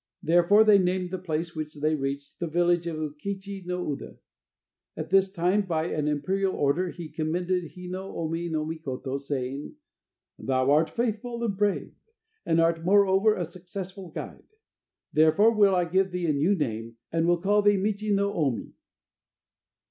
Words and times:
Therefore 0.23 0.63
they 0.63 0.79
named 0.79 1.11
the 1.11 1.19
place 1.19 1.55
which 1.55 1.75
they 1.75 1.93
reached 1.93 2.39
the 2.39 2.47
village 2.47 2.87
of 2.87 2.97
Ukechi 2.97 3.61
in 3.63 3.67
Uda. 3.69 4.17
At 4.97 5.11
this 5.11 5.31
time 5.31 5.61
by 5.61 5.89
an 5.91 6.07
imperial 6.07 6.55
order 6.55 6.89
he 6.89 7.07
commended 7.07 7.73
Hi 7.75 7.85
no 7.85 8.17
Omi 8.17 8.49
no 8.49 8.65
Mikoto, 8.65 9.19
saying: 9.19 9.75
"Thou 10.39 10.71
art 10.71 10.89
faithful 10.89 11.43
and 11.43 11.55
brave, 11.55 11.93
and 12.47 12.59
art 12.59 12.83
moreover 12.83 13.35
a 13.35 13.45
successful 13.45 14.09
guide. 14.09 14.47
Therefore 15.13 15.51
will 15.53 15.75
I 15.75 15.85
give 15.85 16.09
thee 16.09 16.25
a 16.25 16.33
new 16.33 16.55
name, 16.55 16.97
and 17.11 17.27
will 17.27 17.37
call 17.39 17.61
thee 17.61 17.77
Michi 17.77 18.11
no 18.11 18.33
Omi!" 18.33 18.73